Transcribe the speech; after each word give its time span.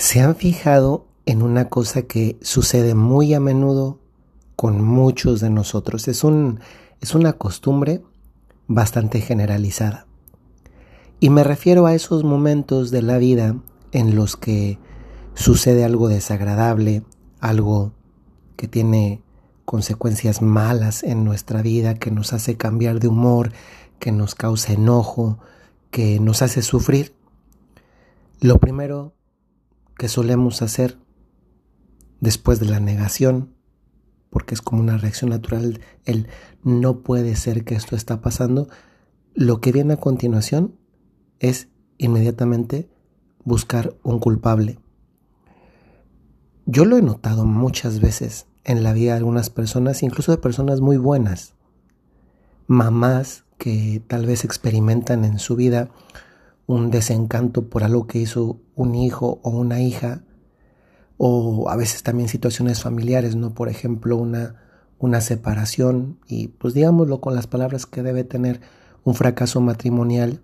¿Se 0.00 0.20
han 0.22 0.34
fijado 0.34 1.04
en 1.26 1.42
una 1.42 1.68
cosa 1.68 2.00
que 2.00 2.38
sucede 2.40 2.94
muy 2.94 3.34
a 3.34 3.38
menudo 3.38 4.00
con 4.56 4.82
muchos 4.82 5.40
de 5.40 5.50
nosotros? 5.50 6.08
Es, 6.08 6.24
un, 6.24 6.60
es 7.02 7.14
una 7.14 7.34
costumbre 7.34 8.02
bastante 8.66 9.20
generalizada. 9.20 10.06
Y 11.20 11.28
me 11.28 11.44
refiero 11.44 11.84
a 11.84 11.94
esos 11.94 12.24
momentos 12.24 12.90
de 12.90 13.02
la 13.02 13.18
vida 13.18 13.56
en 13.92 14.16
los 14.16 14.38
que 14.38 14.78
sucede 15.34 15.84
algo 15.84 16.08
desagradable, 16.08 17.04
algo 17.38 17.92
que 18.56 18.68
tiene 18.68 19.22
consecuencias 19.66 20.40
malas 20.40 21.02
en 21.02 21.24
nuestra 21.24 21.60
vida, 21.60 21.94
que 21.94 22.10
nos 22.10 22.32
hace 22.32 22.56
cambiar 22.56 23.00
de 23.00 23.08
humor, 23.08 23.52
que 23.98 24.12
nos 24.12 24.34
causa 24.34 24.72
enojo, 24.72 25.40
que 25.90 26.20
nos 26.20 26.40
hace 26.40 26.62
sufrir. 26.62 27.14
Lo 28.40 28.58
primero 28.58 29.12
que 30.00 30.08
solemos 30.08 30.62
hacer 30.62 30.96
después 32.20 32.58
de 32.58 32.64
la 32.64 32.80
negación, 32.80 33.52
porque 34.30 34.54
es 34.54 34.62
como 34.62 34.80
una 34.80 34.96
reacción 34.96 35.28
natural, 35.28 35.82
el 36.06 36.26
no 36.64 37.02
puede 37.02 37.36
ser 37.36 37.64
que 37.64 37.74
esto 37.74 37.96
está 37.96 38.22
pasando, 38.22 38.66
lo 39.34 39.60
que 39.60 39.72
viene 39.72 39.92
a 39.92 39.96
continuación 39.98 40.74
es 41.38 41.68
inmediatamente 41.98 42.88
buscar 43.44 43.94
un 44.02 44.20
culpable. 44.20 44.78
Yo 46.64 46.86
lo 46.86 46.96
he 46.96 47.02
notado 47.02 47.44
muchas 47.44 48.00
veces 48.00 48.46
en 48.64 48.82
la 48.82 48.94
vida 48.94 49.10
de 49.10 49.18
algunas 49.18 49.50
personas, 49.50 50.02
incluso 50.02 50.32
de 50.32 50.38
personas 50.38 50.80
muy 50.80 50.96
buenas, 50.96 51.52
mamás 52.66 53.44
que 53.58 54.02
tal 54.06 54.24
vez 54.24 54.46
experimentan 54.46 55.26
en 55.26 55.38
su 55.38 55.56
vida 55.56 55.90
un 56.70 56.92
desencanto 56.92 57.68
por 57.68 57.82
algo 57.82 58.06
que 58.06 58.20
hizo 58.20 58.60
un 58.76 58.94
hijo 58.94 59.40
o 59.42 59.50
una 59.50 59.80
hija, 59.80 60.22
o 61.16 61.68
a 61.68 61.74
veces 61.74 62.04
también 62.04 62.28
situaciones 62.28 62.80
familiares, 62.80 63.34
¿no? 63.34 63.54
Por 63.54 63.68
ejemplo, 63.68 64.16
una, 64.16 64.62
una 65.00 65.20
separación 65.20 66.20
y 66.28 66.46
pues 66.46 66.72
digámoslo 66.72 67.20
con 67.20 67.34
las 67.34 67.48
palabras 67.48 67.86
que 67.86 68.04
debe 68.04 68.22
tener 68.22 68.60
un 69.02 69.16
fracaso 69.16 69.60
matrimonial 69.60 70.42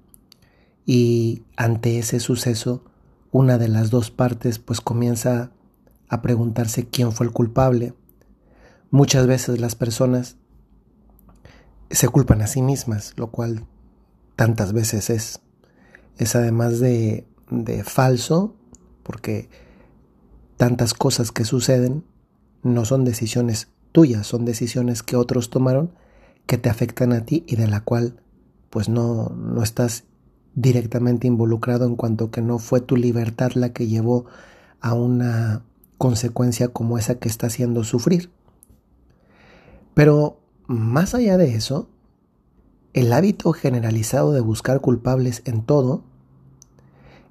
y 0.84 1.44
ante 1.56 2.00
ese 2.00 2.18
suceso 2.18 2.83
una 3.30 3.56
de 3.56 3.68
las 3.68 3.90
dos 3.90 4.11
partes 4.11 4.58
pues 4.58 4.80
comienza 4.80 5.52
a 6.08 6.22
preguntarse 6.22 6.88
quién 6.88 7.12
fue 7.12 7.27
el 7.27 7.33
culpable. 7.33 7.94
Muchas 8.90 9.28
veces 9.28 9.61
las 9.61 9.77
personas 9.77 10.38
se 11.88 12.08
culpan 12.08 12.42
a 12.42 12.48
sí 12.48 12.62
mismas, 12.62 13.14
lo 13.16 13.28
cual 13.28 13.64
tantas 14.34 14.72
veces 14.72 15.08
es 15.08 15.40
es 16.19 16.36
además 16.36 16.81
de, 16.81 17.27
de 17.50 17.84
falso, 17.84 18.55
porque 19.03 19.48
tantas 20.56 20.95
cosas 20.95 21.33
que 21.33 21.45
suceden 21.45 22.05
no 22.62 22.84
son 22.84 23.05
decisiones 23.05 23.69
tuyas, 23.92 24.27
son 24.27 24.45
decisiones 24.45 25.03
que 25.03 25.17
otros 25.17 25.50
tomaron 25.50 25.92
que 26.47 26.58
te 26.58 26.70
afectan 26.70 27.12
a 27.12 27.25
ti 27.25 27.45
y 27.47 27.56
de 27.56 27.67
la 27.67 27.81
cual 27.81 28.20
pues 28.70 28.89
no, 28.89 29.31
no 29.31 29.62
estás 29.62 30.05
directamente 30.55 31.27
involucrado 31.27 31.86
en 31.86 31.97
cuanto 31.97 32.30
que 32.30 32.41
no 32.41 32.58
fue 32.58 32.80
tu 32.80 32.97
libertad 32.97 33.53
la 33.55 33.73
que 33.73 33.86
llevó 33.86 34.27
a 34.80 34.95
una 34.95 35.62
consecuencia 35.98 36.69
como 36.69 36.98
esa 36.98 37.17
que 37.17 37.28
está 37.28 37.47
haciendo 37.47 37.84
sufrir. 37.84 38.30
Pero 39.95 40.41
más 40.67 41.14
allá 41.14 41.36
de 41.36 41.55
eso, 41.55 41.89
el 42.97 43.12
hábito 43.12 43.52
generalizado 43.52 44.33
de 44.33 44.41
buscar 44.41 44.80
culpables 44.80 45.42
en 45.44 45.61
todo, 45.61 46.02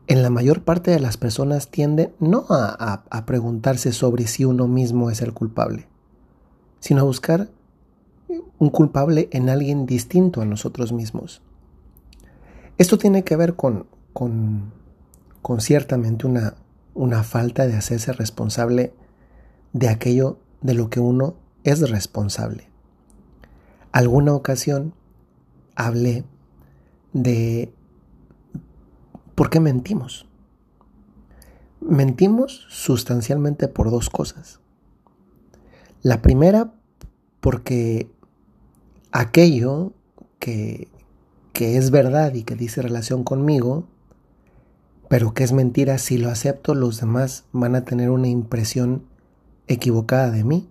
en 0.05 0.21
la 0.21 0.29
mayor 0.29 0.63
parte 0.63 0.91
de 0.91 0.99
las 0.99 1.17
personas 1.17 1.71
tiende 1.71 2.13
no 2.19 2.45
a, 2.49 3.23
preguntarse 3.25 3.91
sobre 3.91 4.27
si 4.27 4.45
uno 4.45 4.67
mismo 4.67 5.09
es 5.09 5.23
el 5.23 5.33
culpable, 5.33 5.87
sino 6.79 7.01
a 7.01 7.05
buscar 7.05 7.49
un 8.59 8.69
culpable 8.69 9.27
en 9.31 9.49
alguien 9.49 9.87
distinto 9.87 10.39
a 10.41 10.45
nosotros 10.45 10.93
mismos. 10.93 11.41
Esto 12.77 12.99
tiene 12.99 13.23
que 13.23 13.35
ver 13.35 13.55
con, 13.55 13.87
con, 14.13 14.71
con 15.41 15.61
ciertamente 15.61 16.27
una, 16.27 16.53
una 16.93 17.23
falta 17.23 17.65
de 17.65 17.75
hacerse 17.75 18.13
responsable 18.13 18.93
de 19.73 19.89
aquello 19.89 20.37
de 20.61 20.75
lo 20.75 20.91
que 20.91 20.99
uno 20.99 21.33
es 21.63 21.89
responsable. 21.89 22.69
Alguna 23.91 24.35
ocasión 24.35 24.93
hablé 25.75 26.25
de 27.13 27.71
por 29.35 29.49
qué 29.49 29.59
mentimos. 29.59 30.27
Mentimos 31.81 32.65
sustancialmente 32.69 33.67
por 33.67 33.91
dos 33.91 34.09
cosas. 34.09 34.59
La 36.01 36.21
primera, 36.21 36.73
porque 37.39 38.09
aquello 39.11 39.93
que, 40.39 40.87
que 41.53 41.77
es 41.77 41.91
verdad 41.91 42.33
y 42.33 42.43
que 42.43 42.55
dice 42.55 42.81
relación 42.81 43.23
conmigo, 43.23 43.87
pero 45.07 45.33
que 45.33 45.43
es 45.43 45.51
mentira, 45.51 45.97
si 45.97 46.17
lo 46.17 46.29
acepto, 46.29 46.73
los 46.73 46.99
demás 46.99 47.45
van 47.51 47.75
a 47.75 47.85
tener 47.85 48.09
una 48.09 48.27
impresión 48.27 49.05
equivocada 49.67 50.31
de 50.31 50.43
mí. 50.43 50.69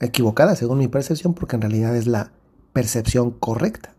Equivocada 0.00 0.56
según 0.56 0.78
mi 0.78 0.88
percepción, 0.88 1.34
porque 1.34 1.56
en 1.56 1.62
realidad 1.62 1.94
es 1.96 2.06
la 2.06 2.32
percepción 2.78 3.32
correcta. 3.32 3.96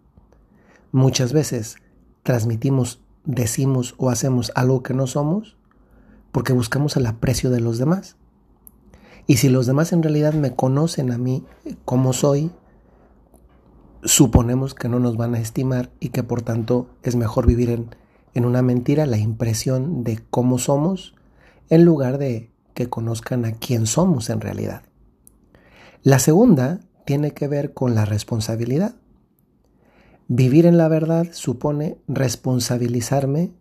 Muchas 0.94 1.34
veces 1.34 1.76
transmitimos, 2.24 3.02
decimos 3.26 3.94
o 3.98 4.10
hacemos 4.10 4.54
algo 4.56 4.84
que 4.84 4.94
no 4.94 5.06
somos 5.06 5.58
porque 6.32 6.54
buscamos 6.54 6.96
el 6.96 7.06
aprecio 7.06 7.50
de 7.50 7.60
los 7.60 7.78
demás. 7.78 8.16
Y 9.28 9.36
si 9.36 9.50
los 9.50 9.66
demás 9.66 9.92
en 9.92 10.02
realidad 10.02 10.34
me 10.34 10.56
conocen 10.56 11.12
a 11.12 11.18
mí 11.18 11.44
como 11.84 12.14
soy, 12.14 12.52
suponemos 14.02 14.76
que 14.76 14.88
no 14.88 15.02
nos 15.02 15.18
van 15.18 15.36
a 15.36 15.42
estimar 15.42 15.92
y 16.00 16.08
que 16.08 16.24
por 16.24 16.42
tanto 16.42 16.88
es 17.04 17.18
mejor 17.18 17.48
vivir 17.48 17.86
en, 18.34 18.46
una 18.46 18.62
mentira 18.62 19.06
la 19.08 19.18
impresión 19.18 20.06
de 20.06 20.22
cómo 20.30 20.58
somos 20.58 21.16
en 21.70 21.84
lugar 21.84 22.18
de 22.18 22.54
que 22.74 22.88
conozcan 22.88 23.44
a 23.44 23.52
quién 23.52 23.88
somos 23.88 24.30
en 24.30 24.40
realidad. 24.40 24.84
La 26.02 26.20
segunda 26.20 26.80
tiene 27.10 27.32
que 27.32 27.48
ver 27.48 27.74
con 27.74 27.96
la 27.96 28.06
responsabilidad. 28.06 28.94
Vivir 30.28 30.68
en 30.68 30.78
la 30.78 30.88
verdad 30.88 31.26
supone 31.32 31.98
responsabilizarme 32.08 33.52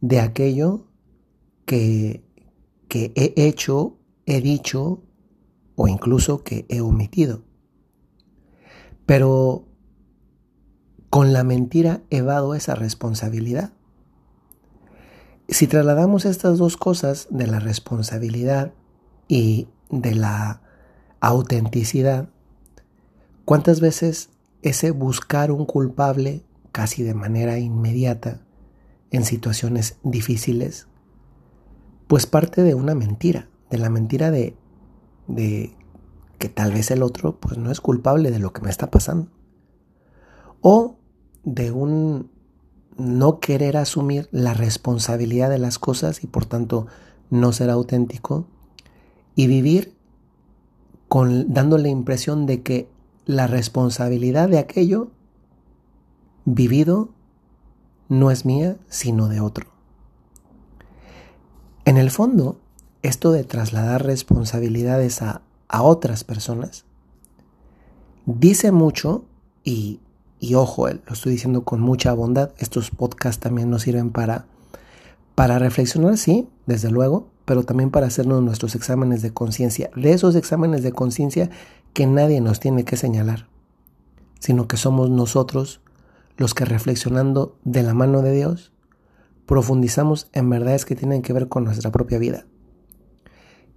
de 0.00 0.20
aquello 0.20 0.86
que, 1.66 2.22
que 2.86 3.12
he 3.16 3.32
hecho, 3.48 3.98
he 4.26 4.40
dicho 4.40 5.02
o 5.74 5.88
incluso 5.88 6.44
que 6.44 6.66
he 6.68 6.80
omitido. 6.82 7.42
Pero 9.06 9.66
con 11.10 11.32
la 11.32 11.42
mentira 11.42 12.00
evado 12.10 12.54
esa 12.54 12.76
responsabilidad. 12.76 13.72
Si 15.48 15.66
trasladamos 15.66 16.26
estas 16.26 16.58
dos 16.58 16.76
cosas 16.76 17.26
de 17.28 17.48
la 17.48 17.58
responsabilidad 17.58 18.72
y 19.26 19.66
de 19.90 20.14
la 20.14 20.62
autenticidad, 21.18 22.28
¿Cuántas 23.44 23.80
veces 23.80 24.30
ese 24.62 24.90
buscar 24.90 25.50
un 25.50 25.66
culpable 25.66 26.44
casi 26.72 27.02
de 27.02 27.14
manera 27.14 27.58
inmediata 27.58 28.40
en 29.10 29.24
situaciones 29.24 29.98
difíciles, 30.02 30.88
pues 32.08 32.26
parte 32.26 32.62
de 32.62 32.74
una 32.74 32.94
mentira, 32.94 33.48
de 33.70 33.78
la 33.78 33.90
mentira 33.90 34.30
de, 34.30 34.56
de 35.28 35.76
que 36.38 36.48
tal 36.48 36.72
vez 36.72 36.90
el 36.90 37.02
otro 37.02 37.38
pues 37.38 37.56
no 37.58 37.70
es 37.70 37.80
culpable 37.80 38.30
de 38.30 38.40
lo 38.40 38.52
que 38.52 38.62
me 38.62 38.70
está 38.70 38.90
pasando. 38.90 39.30
O 40.62 40.96
de 41.44 41.70
un 41.70 42.30
no 42.96 43.38
querer 43.38 43.76
asumir 43.76 44.28
la 44.32 44.54
responsabilidad 44.54 45.50
de 45.50 45.58
las 45.58 45.78
cosas 45.78 46.24
y 46.24 46.26
por 46.26 46.46
tanto 46.46 46.86
no 47.30 47.52
ser 47.52 47.70
auténtico 47.70 48.46
y 49.36 49.46
vivir 49.46 49.94
con, 51.08 51.52
dando 51.52 51.78
la 51.78 51.88
impresión 51.88 52.46
de 52.46 52.62
que 52.62 52.93
la 53.26 53.46
responsabilidad 53.46 54.48
de 54.48 54.58
aquello 54.58 55.10
vivido 56.44 57.10
no 58.08 58.30
es 58.30 58.44
mía, 58.44 58.76
sino 58.88 59.28
de 59.28 59.40
otro. 59.40 59.66
En 61.84 61.96
el 61.96 62.10
fondo, 62.10 62.58
esto 63.02 63.32
de 63.32 63.44
trasladar 63.44 64.04
responsabilidades 64.04 65.22
a, 65.22 65.42
a 65.68 65.82
otras 65.82 66.24
personas 66.24 66.84
dice 68.26 68.72
mucho 68.72 69.24
y, 69.62 70.00
y 70.40 70.54
ojo, 70.54 70.88
lo 70.88 71.12
estoy 71.12 71.32
diciendo 71.32 71.64
con 71.64 71.80
mucha 71.80 72.12
bondad, 72.12 72.52
estos 72.58 72.90
podcasts 72.90 73.40
también 73.40 73.70
nos 73.70 73.82
sirven 73.82 74.10
para, 74.10 74.46
para 75.34 75.58
reflexionar, 75.58 76.16
sí, 76.16 76.48
desde 76.66 76.90
luego, 76.90 77.28
pero 77.44 77.62
también 77.64 77.90
para 77.90 78.06
hacernos 78.06 78.42
nuestros 78.42 78.74
exámenes 78.74 79.22
de 79.22 79.32
conciencia. 79.32 79.90
De 79.96 80.12
esos 80.12 80.34
exámenes 80.34 80.82
de 80.82 80.92
conciencia 80.92 81.50
que 81.92 82.06
nadie 82.06 82.40
nos 82.40 82.60
tiene 82.60 82.84
que 82.84 82.96
señalar, 82.96 83.48
sino 84.38 84.68
que 84.68 84.76
somos 84.76 85.10
nosotros 85.10 85.80
los 86.36 86.54
que 86.54 86.64
reflexionando 86.64 87.56
de 87.64 87.82
la 87.82 87.94
mano 87.94 88.22
de 88.22 88.32
Dios 88.32 88.72
profundizamos 89.46 90.28
en 90.32 90.48
verdades 90.48 90.84
que 90.84 90.96
tienen 90.96 91.22
que 91.22 91.32
ver 91.32 91.48
con 91.48 91.64
nuestra 91.64 91.92
propia 91.92 92.18
vida. 92.18 92.46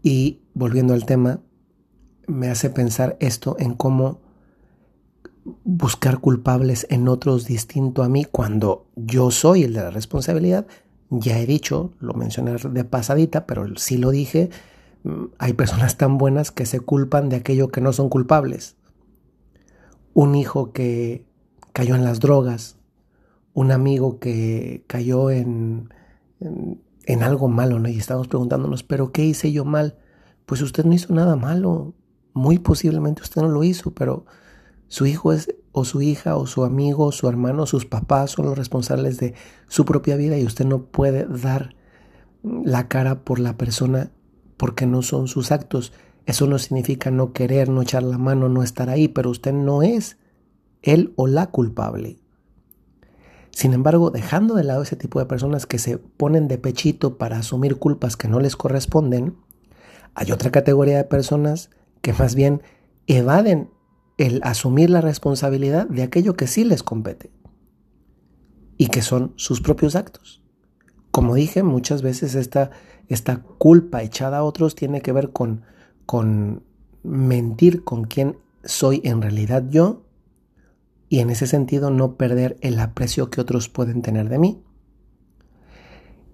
Y 0.01 0.41
volviendo 0.53 0.93
al 0.93 1.05
tema, 1.05 1.41
me 2.27 2.49
hace 2.49 2.69
pensar 2.69 3.17
esto 3.19 3.55
en 3.59 3.73
cómo 3.73 4.21
buscar 5.63 6.19
culpables 6.19 6.87
en 6.89 7.07
otros 7.07 7.45
distinto 7.45 8.03
a 8.03 8.09
mí 8.09 8.25
cuando 8.25 8.87
yo 8.95 9.31
soy 9.31 9.63
el 9.63 9.73
de 9.73 9.81
la 9.81 9.91
responsabilidad. 9.91 10.67
Ya 11.09 11.39
he 11.39 11.45
dicho, 11.45 11.93
lo 11.99 12.13
mencioné 12.13 12.55
de 12.55 12.83
pasadita, 12.83 13.45
pero 13.45 13.65
sí 13.77 13.97
lo 13.97 14.11
dije, 14.11 14.49
mm, 15.03 15.25
hay 15.37 15.53
personas 15.53 15.97
tan 15.97 16.17
buenas 16.17 16.51
que 16.51 16.65
se 16.65 16.79
culpan 16.79 17.29
de 17.29 17.37
aquello 17.37 17.69
que 17.69 17.81
no 17.81 17.93
son 17.93 18.09
culpables. 18.09 18.75
Un 20.13 20.35
hijo 20.35 20.73
que 20.73 21.25
cayó 21.73 21.95
en 21.95 22.03
las 22.03 22.19
drogas, 22.19 22.77
un 23.53 23.71
amigo 23.71 24.19
que 24.19 24.83
cayó 24.87 25.29
en, 25.31 25.93
en, 26.39 27.23
algo 27.23 27.47
malo, 27.47 27.79
¿no? 27.79 27.87
Y 27.87 27.97
estamos 27.97 28.27
preguntándonos, 28.27 28.83
¿pero 28.83 29.11
qué 29.11 29.23
hice 29.23 29.51
yo 29.51 29.65
mal? 29.65 29.97
Pues 30.45 30.61
usted 30.61 30.85
no 30.85 30.93
hizo 30.93 31.13
nada 31.13 31.35
malo. 31.35 31.93
Muy 32.33 32.59
posiblemente 32.59 33.21
usted 33.21 33.41
no 33.41 33.47
lo 33.47 33.63
hizo, 33.63 33.91
pero 33.91 34.25
su 34.87 35.05
hijo 35.05 35.33
es 35.33 35.53
o 35.71 35.85
su 35.85 36.01
hija 36.01 36.37
o 36.37 36.47
su 36.47 36.63
amigo 36.63 37.05
o 37.05 37.11
su 37.11 37.27
hermano, 37.27 37.65
sus 37.65 37.85
papás 37.85 38.31
son 38.31 38.45
los 38.45 38.57
responsables 38.57 39.17
de 39.17 39.33
su 39.67 39.85
propia 39.85 40.15
vida 40.15 40.37
y 40.37 40.45
usted 40.45 40.65
no 40.65 40.83
puede 40.85 41.25
dar 41.25 41.75
la 42.43 42.87
cara 42.87 43.23
por 43.23 43.39
la 43.39 43.57
persona 43.57 44.11
porque 44.57 44.85
no 44.85 45.01
son 45.01 45.27
sus 45.27 45.51
actos. 45.51 45.93
Eso 46.25 46.47
no 46.47 46.57
significa 46.57 47.11
no 47.11 47.31
querer, 47.31 47.69
no 47.69 47.81
echar 47.81 48.03
la 48.03 48.17
mano, 48.17 48.49
no 48.49 48.63
estar 48.63 48.89
ahí, 48.89 49.07
pero 49.07 49.29
usted 49.29 49.53
no 49.53 49.83
es 49.83 50.17
él 50.81 51.13
o 51.15 51.27
la 51.27 51.47
culpable. 51.47 52.19
Sin 53.51 53.73
embargo, 53.73 54.11
dejando 54.11 54.55
de 54.55 54.63
lado 54.63 54.83
ese 54.83 54.95
tipo 54.95 55.19
de 55.19 55.25
personas 55.25 55.65
que 55.65 55.79
se 55.79 55.97
ponen 55.97 56.47
de 56.47 56.57
pechito 56.57 57.17
para 57.17 57.39
asumir 57.39 57.77
culpas 57.77 58.15
que 58.15 58.27
no 58.27 58.39
les 58.39 58.55
corresponden, 58.55 59.35
hay 60.15 60.31
otra 60.31 60.51
categoría 60.51 60.97
de 60.97 61.03
personas 61.03 61.69
que 62.01 62.13
más 62.13 62.35
bien 62.35 62.61
evaden 63.07 63.69
el 64.17 64.41
asumir 64.43 64.89
la 64.89 65.01
responsabilidad 65.01 65.87
de 65.87 66.03
aquello 66.03 66.35
que 66.35 66.47
sí 66.47 66.63
les 66.63 66.83
compete 66.83 67.31
y 68.77 68.87
que 68.87 69.01
son 69.01 69.33
sus 69.35 69.61
propios 69.61 69.95
actos. 69.95 70.41
Como 71.11 71.35
dije, 71.35 71.63
muchas 71.63 72.01
veces 72.01 72.35
esta, 72.35 72.71
esta 73.07 73.41
culpa 73.41 74.03
echada 74.03 74.39
a 74.39 74.43
otros 74.43 74.75
tiene 74.75 75.01
que 75.01 75.11
ver 75.11 75.31
con, 75.31 75.63
con 76.05 76.63
mentir 77.03 77.83
con 77.83 78.05
quién 78.05 78.37
soy 78.63 79.01
en 79.03 79.21
realidad 79.21 79.63
yo 79.69 80.03
y 81.09 81.19
en 81.19 81.29
ese 81.29 81.47
sentido 81.47 81.89
no 81.89 82.15
perder 82.15 82.57
el 82.61 82.79
aprecio 82.79 83.29
que 83.29 83.39
otros 83.39 83.69
pueden 83.69 84.01
tener 84.01 84.29
de 84.29 84.39
mí. 84.39 84.61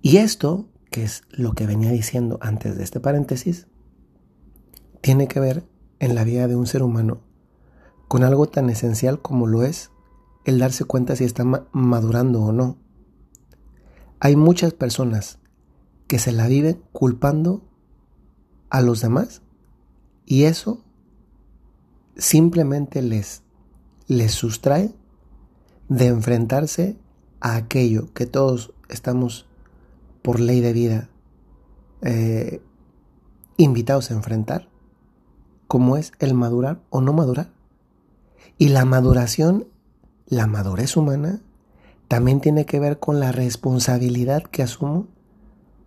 Y 0.01 0.17
esto, 0.17 0.67
que 0.89 1.03
es 1.03 1.23
lo 1.29 1.53
que 1.53 1.67
venía 1.67 1.91
diciendo 1.91 2.39
antes 2.41 2.77
de 2.77 2.83
este 2.83 2.99
paréntesis, 2.99 3.67
tiene 5.01 5.27
que 5.27 5.39
ver 5.39 5.63
en 5.99 6.15
la 6.15 6.23
vida 6.23 6.47
de 6.47 6.55
un 6.55 6.65
ser 6.65 6.81
humano 6.81 7.21
con 8.13 8.23
algo 8.23 8.45
tan 8.45 8.69
esencial 8.69 9.23
como 9.23 9.47
lo 9.47 9.63
es 9.63 9.89
el 10.45 10.59
darse 10.59 10.85
cuenta 10.85 11.15
si 11.15 11.23
está 11.23 11.43
madurando 11.71 12.43
o 12.43 12.51
no. 12.51 12.77
Hay 14.19 14.35
muchas 14.35 14.71
personas 14.71 15.39
que 16.05 16.19
se 16.19 16.31
la 16.31 16.45
viven 16.45 16.79
culpando 16.91 17.63
a 18.69 18.81
los 18.81 19.01
demás 19.01 19.41
y 20.27 20.43
eso 20.43 20.83
simplemente 22.15 23.01
les 23.01 23.41
les 24.05 24.31
sustrae 24.31 24.93
de 25.89 26.05
enfrentarse 26.05 26.99
a 27.39 27.55
aquello 27.55 28.13
que 28.13 28.27
todos 28.27 28.75
estamos 28.89 29.47
por 30.21 30.39
ley 30.39 30.61
de 30.61 30.73
vida 30.73 31.09
eh, 32.03 32.61
invitados 33.57 34.11
a 34.11 34.13
enfrentar, 34.13 34.69
como 35.67 35.97
es 35.97 36.11
el 36.19 36.35
madurar 36.35 36.79
o 36.91 37.01
no 37.01 37.11
madurar. 37.11 37.52
Y 38.57 38.69
la 38.69 38.85
maduración, 38.85 39.67
la 40.27 40.47
madurez 40.47 40.95
humana, 40.95 41.41
también 42.07 42.41
tiene 42.41 42.65
que 42.65 42.79
ver 42.79 42.99
con 42.99 43.19
la 43.19 43.31
responsabilidad 43.31 44.43
que 44.43 44.63
asumo 44.63 45.07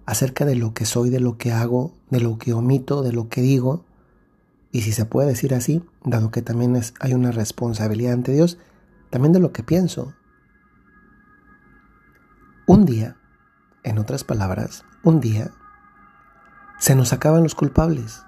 acerca 0.04 0.44
de 0.44 0.56
lo 0.56 0.74
que 0.74 0.84
soy, 0.84 1.10
de 1.10 1.20
lo 1.20 1.38
que 1.38 1.52
hago, 1.52 1.94
de 2.10 2.20
lo 2.20 2.38
que 2.38 2.52
omito, 2.52 3.02
de 3.02 3.12
lo 3.12 3.28
que 3.28 3.40
digo, 3.40 3.84
y 4.76 4.82
si 4.82 4.92
se 4.92 5.06
puede 5.06 5.28
decir 5.28 5.54
así, 5.54 5.82
dado 6.04 6.30
que 6.30 6.42
también 6.42 6.78
hay 7.00 7.14
una 7.14 7.32
responsabilidad 7.32 8.12
ante 8.12 8.32
Dios, 8.32 8.58
también 9.08 9.32
de 9.32 9.40
lo 9.40 9.50
que 9.50 9.62
pienso. 9.62 10.12
Un 12.66 12.84
día, 12.84 13.16
en 13.84 13.96
otras 13.96 14.22
palabras, 14.22 14.84
un 15.02 15.20
día, 15.20 15.50
se 16.78 16.94
nos 16.94 17.14
acaban 17.14 17.42
los 17.42 17.54
culpables. 17.54 18.25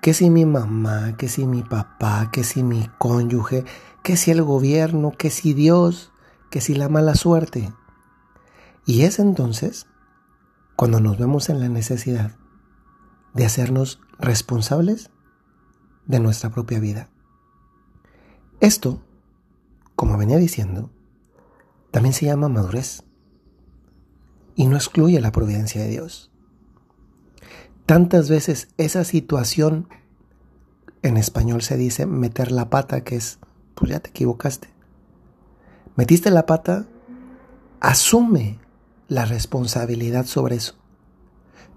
Que 0.00 0.14
si 0.14 0.30
mi 0.30 0.46
mamá, 0.46 1.16
que 1.16 1.28
si 1.28 1.46
mi 1.46 1.62
papá, 1.62 2.30
que 2.32 2.44
si 2.44 2.62
mi 2.62 2.88
cónyuge, 2.98 3.64
que 4.02 4.16
si 4.16 4.30
el 4.30 4.42
gobierno, 4.42 5.12
que 5.16 5.30
si 5.30 5.52
Dios, 5.52 6.12
que 6.50 6.60
si 6.60 6.74
la 6.74 6.88
mala 6.88 7.14
suerte. 7.14 7.72
Y 8.86 9.02
es 9.02 9.18
entonces 9.18 9.86
cuando 10.76 11.00
nos 11.00 11.18
vemos 11.18 11.48
en 11.50 11.60
la 11.60 11.68
necesidad 11.68 12.36
de 13.34 13.44
hacernos 13.44 14.00
responsables 14.18 15.10
de 16.06 16.20
nuestra 16.20 16.50
propia 16.50 16.80
vida. 16.80 17.08
Esto, 18.60 19.02
como 19.94 20.16
venía 20.16 20.38
diciendo, 20.38 20.90
también 21.90 22.14
se 22.14 22.26
llama 22.26 22.48
madurez 22.48 23.04
y 24.54 24.66
no 24.66 24.76
excluye 24.76 25.20
la 25.20 25.32
providencia 25.32 25.80
de 25.82 25.88
Dios. 25.88 26.30
Tantas 27.90 28.30
veces 28.30 28.68
esa 28.76 29.02
situación, 29.02 29.88
en 31.02 31.16
español 31.16 31.60
se 31.60 31.76
dice 31.76 32.06
meter 32.06 32.52
la 32.52 32.70
pata, 32.70 33.02
que 33.02 33.16
es, 33.16 33.40
pues 33.74 33.90
ya 33.90 33.98
te 33.98 34.10
equivocaste. 34.10 34.68
Metiste 35.96 36.30
la 36.30 36.46
pata, 36.46 36.86
asume 37.80 38.60
la 39.08 39.24
responsabilidad 39.24 40.26
sobre 40.26 40.54
eso. 40.54 40.76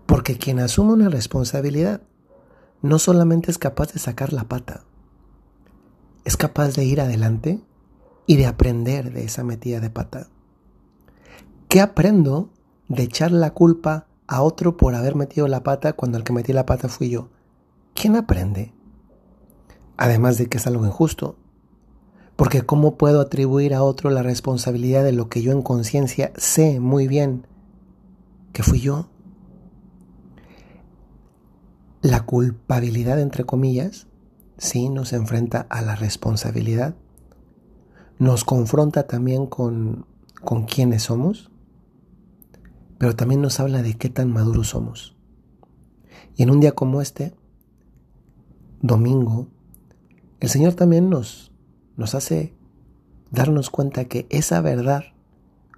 Porque 0.05 0.37
quien 0.37 0.59
asume 0.59 0.93
una 0.93 1.09
responsabilidad 1.09 2.03
no 2.83 2.99
solamente 2.99 3.49
es 3.49 3.57
capaz 3.57 3.91
de 3.93 3.99
sacar 3.99 4.33
la 4.33 4.43
pata, 4.43 4.83
es 6.25 6.37
capaz 6.37 6.75
de 6.75 6.85
ir 6.85 7.01
adelante 7.01 7.59
y 8.27 8.35
de 8.35 8.45
aprender 8.45 9.11
de 9.13 9.23
esa 9.23 9.43
metida 9.43 9.79
de 9.79 9.89
pata. 9.89 10.27
¿Qué 11.69 11.81
aprendo 11.81 12.51
de 12.87 13.01
echar 13.01 13.31
la 13.31 13.55
culpa 13.55 14.05
a 14.33 14.41
otro 14.41 14.77
por 14.77 14.95
haber 14.95 15.15
metido 15.15 15.47
la 15.47 15.61
pata 15.61 15.93
cuando 15.93 16.17
el 16.17 16.23
que 16.23 16.33
metí 16.33 16.53
la 16.53 16.65
pata 16.65 16.89
fui 16.89 17.09
yo? 17.09 17.29
¿Quién 17.93 18.15
aprende? 18.15 18.73
Además 19.95 20.37
de 20.37 20.47
que 20.47 20.57
es 20.57 20.65
algo 20.65 20.85
injusto. 20.85 21.37
Porque 22.35 22.63
¿cómo 22.63 22.97
puedo 22.97 23.21
atribuir 23.21 23.75
a 23.75 23.83
otro 23.83 24.09
la 24.09 24.23
responsabilidad 24.23 25.03
de 25.03 25.11
lo 25.11 25.29
que 25.29 25.43
yo 25.43 25.51
en 25.51 25.61
conciencia 25.61 26.31
sé 26.35 26.79
muy 26.79 27.07
bien 27.07 27.45
que 28.53 28.63
fui 28.63 28.79
yo? 28.79 29.07
La 32.01 32.25
culpabilidad, 32.25 33.19
entre 33.19 33.45
comillas, 33.45 34.07
sí 34.57 34.89
nos 34.89 35.13
enfrenta 35.13 35.67
a 35.69 35.83
la 35.83 35.95
responsabilidad, 35.95 36.95
nos 38.17 38.43
confronta 38.43 39.05
también 39.05 39.45
con, 39.45 40.07
con 40.43 40.65
quiénes 40.65 41.03
somos, 41.03 41.51
pero 43.03 43.17
también 43.17 43.41
nos 43.41 43.59
habla 43.59 43.81
de 43.81 43.95
qué 43.95 44.07
tan 44.07 44.31
maduros 44.31 44.69
somos. 44.69 45.13
Y 46.37 46.43
en 46.43 46.51
un 46.51 46.61
día 46.61 46.71
como 46.71 47.01
este, 47.01 47.33
domingo, 48.81 49.49
el 50.39 50.47
Señor 50.47 50.75
también 50.75 51.09
nos, 51.09 51.51
nos 51.97 52.15
hace 52.15 52.53
darnos 53.29 53.69
cuenta 53.69 54.05
que 54.05 54.25
esa 54.29 54.61
verdad 54.61 55.03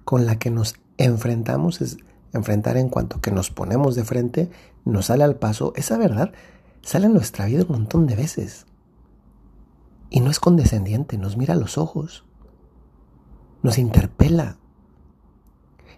con 0.04 0.24
la 0.24 0.38
que 0.38 0.52
nos 0.52 0.76
enfrentamos 0.98 1.80
es 1.80 1.96
enfrentar 2.32 2.76
en 2.76 2.90
cuanto 2.90 3.20
que 3.20 3.32
nos 3.32 3.50
ponemos 3.50 3.96
de 3.96 4.04
frente, 4.04 4.48
nos 4.84 5.06
sale 5.06 5.24
al 5.24 5.34
paso, 5.34 5.72
esa 5.74 5.98
verdad 5.98 6.30
sale 6.82 7.06
en 7.06 7.12
nuestra 7.12 7.46
vida 7.46 7.64
un 7.68 7.72
montón 7.72 8.06
de 8.06 8.14
veces. 8.14 8.66
Y 10.10 10.20
no 10.20 10.30
es 10.30 10.38
condescendiente, 10.38 11.18
nos 11.18 11.36
mira 11.36 11.54
a 11.54 11.58
los 11.58 11.76
ojos, 11.76 12.24
nos 13.64 13.78
interpela. 13.78 14.58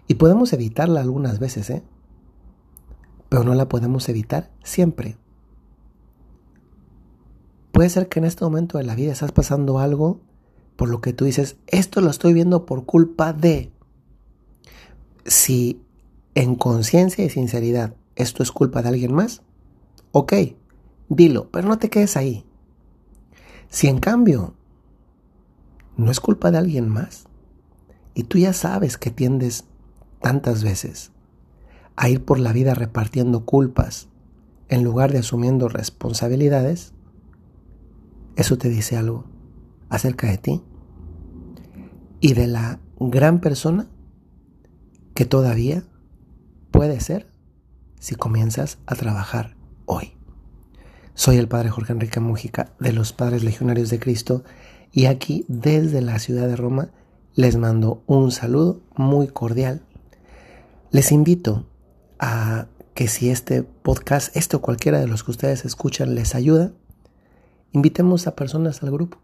Y 0.09 0.15
podemos 0.15 0.51
evitarla 0.53 1.01
algunas 1.01 1.37
veces, 1.37 1.69
¿eh? 1.69 1.83
Pero 3.29 3.43
no 3.43 3.53
la 3.53 3.69
podemos 3.69 4.09
evitar 4.09 4.49
siempre. 4.63 5.17
Puede 7.71 7.89
ser 7.89 8.09
que 8.09 8.17
en 8.17 8.25
este 8.25 8.43
momento 8.43 8.79
de 8.79 8.85
la 8.85 8.95
vida 8.95 9.11
estás 9.11 9.31
pasando 9.31 9.77
algo 9.77 10.19
por 10.75 10.89
lo 10.89 10.99
que 10.99 11.13
tú 11.13 11.25
dices, 11.25 11.57
esto 11.67 12.01
lo 12.01 12.09
estoy 12.09 12.33
viendo 12.33 12.65
por 12.65 12.85
culpa 12.85 13.33
de... 13.33 13.71
Si 15.25 15.79
en 16.33 16.55
conciencia 16.55 17.23
y 17.23 17.29
sinceridad, 17.29 17.93
¿esto 18.15 18.41
es 18.41 18.51
culpa 18.51 18.81
de 18.81 18.89
alguien 18.89 19.13
más? 19.13 19.43
Ok, 20.11 20.33
dilo, 21.07 21.51
pero 21.51 21.67
no 21.67 21.77
te 21.77 21.91
quedes 21.91 22.17
ahí. 22.17 22.45
Si 23.69 23.87
en 23.87 23.99
cambio 23.99 24.55
no 25.97 26.09
es 26.09 26.19
culpa 26.19 26.49
de 26.49 26.57
alguien 26.57 26.89
más 26.89 27.25
y 28.15 28.23
tú 28.23 28.39
ya 28.39 28.53
sabes 28.53 28.97
que 28.97 29.11
tiendes 29.11 29.65
tantas 30.21 30.63
veces 30.63 31.11
a 31.95 32.09
ir 32.09 32.23
por 32.23 32.39
la 32.39 32.53
vida 32.53 32.73
repartiendo 32.73 33.45
culpas 33.45 34.07
en 34.67 34.83
lugar 34.83 35.11
de 35.11 35.19
asumiendo 35.19 35.67
responsabilidades, 35.67 36.93
eso 38.35 38.57
te 38.57 38.69
dice 38.69 38.95
algo 38.95 39.25
acerca 39.89 40.27
de 40.27 40.37
ti 40.37 40.63
y 42.21 42.33
de 42.33 42.47
la 42.47 42.79
gran 42.99 43.39
persona 43.39 43.87
que 45.13 45.25
todavía 45.25 45.83
puede 46.71 46.99
ser 46.99 47.27
si 47.99 48.15
comienzas 48.15 48.77
a 48.85 48.95
trabajar 48.95 49.57
hoy. 49.85 50.13
Soy 51.13 51.35
el 51.35 51.49
Padre 51.49 51.69
Jorge 51.69 51.91
Enrique 51.91 52.21
Mújica 52.21 52.71
de 52.79 52.93
los 52.93 53.11
Padres 53.11 53.43
Legionarios 53.43 53.89
de 53.89 53.99
Cristo 53.99 54.43
y 54.91 55.05
aquí 55.05 55.43
desde 55.49 56.01
la 56.01 56.19
ciudad 56.19 56.47
de 56.47 56.55
Roma 56.55 56.91
les 57.35 57.57
mando 57.57 58.03
un 58.07 58.31
saludo 58.31 58.81
muy 58.95 59.27
cordial. 59.27 59.81
Les 60.91 61.11
invito 61.11 61.67
a 62.17 62.65
que 62.95 63.07
si 63.07 63.29
este 63.29 63.61
podcast, 63.61 64.35
este 64.35 64.55
o 64.55 64.61
cualquiera 64.61 64.99
de 64.99 65.05
los 65.05 65.23
que 65.23 65.29
ustedes 65.29 65.63
escuchan 65.63 66.15
les 66.15 66.33
ayuda, 66.33 66.71
invitemos 67.73 68.25
a 68.25 68.35
personas 68.35 68.81
al 68.81 68.89
grupo 68.89 69.19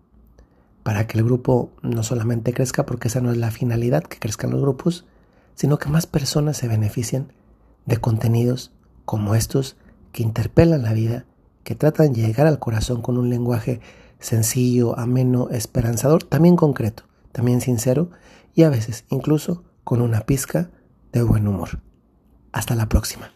para 0.83 1.07
que 1.07 1.17
el 1.17 1.25
grupo 1.25 1.71
no 1.81 2.03
solamente 2.03 2.53
crezca, 2.53 2.85
porque 2.85 3.07
esa 3.07 3.19
no 3.19 3.31
es 3.31 3.37
la 3.37 3.49
finalidad, 3.49 4.03
que 4.03 4.19
crezcan 4.19 4.51
los 4.51 4.61
grupos, 4.61 5.05
sino 5.55 5.79
que 5.79 5.89
más 5.89 6.05
personas 6.05 6.55
se 6.55 6.67
beneficien 6.67 7.33
de 7.87 7.97
contenidos 7.97 8.71
como 9.03 9.33
estos 9.33 9.75
que 10.11 10.21
interpelan 10.21 10.83
la 10.83 10.93
vida, 10.93 11.25
que 11.63 11.73
tratan 11.73 12.13
de 12.13 12.21
llegar 12.21 12.45
al 12.45 12.59
corazón 12.59 13.01
con 13.01 13.17
un 13.17 13.31
lenguaje 13.31 13.81
sencillo, 14.19 14.99
ameno, 14.99 15.49
esperanzador, 15.49 16.25
también 16.25 16.57
concreto, 16.57 17.05
también 17.31 17.59
sincero 17.59 18.11
y 18.53 18.61
a 18.61 18.69
veces 18.69 19.05
incluso 19.09 19.63
con 19.83 20.03
una 20.03 20.21
pizca 20.27 20.69
de 21.19 21.23
buen 21.23 21.47
humor. 21.47 21.79
Hasta 22.51 22.75
la 22.75 22.89
próxima. 22.89 23.31